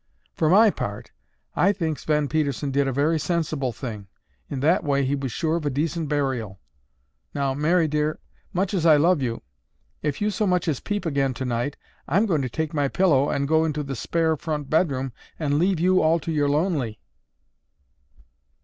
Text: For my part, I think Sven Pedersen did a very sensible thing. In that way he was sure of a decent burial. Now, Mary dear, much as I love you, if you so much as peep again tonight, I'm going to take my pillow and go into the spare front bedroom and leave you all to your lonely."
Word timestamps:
For 0.33 0.49
my 0.49 0.71
part, 0.71 1.11
I 1.55 1.71
think 1.71 1.99
Sven 1.99 2.27
Pedersen 2.27 2.71
did 2.71 2.87
a 2.87 2.91
very 2.91 3.19
sensible 3.19 3.71
thing. 3.71 4.07
In 4.49 4.59
that 4.61 4.83
way 4.83 5.05
he 5.05 5.13
was 5.13 5.31
sure 5.31 5.57
of 5.57 5.65
a 5.67 5.69
decent 5.69 6.09
burial. 6.09 6.59
Now, 7.35 7.53
Mary 7.53 7.87
dear, 7.87 8.17
much 8.51 8.73
as 8.73 8.83
I 8.83 8.97
love 8.97 9.21
you, 9.21 9.43
if 10.01 10.19
you 10.19 10.31
so 10.31 10.47
much 10.47 10.67
as 10.67 10.79
peep 10.79 11.05
again 11.05 11.35
tonight, 11.35 11.77
I'm 12.07 12.25
going 12.25 12.41
to 12.41 12.49
take 12.49 12.73
my 12.73 12.87
pillow 12.87 13.29
and 13.29 13.47
go 13.47 13.63
into 13.63 13.83
the 13.83 13.95
spare 13.95 14.35
front 14.37 14.71
bedroom 14.71 15.13
and 15.37 15.59
leave 15.59 15.79
you 15.79 16.01
all 16.01 16.17
to 16.21 16.31
your 16.31 16.49
lonely." 16.49 16.99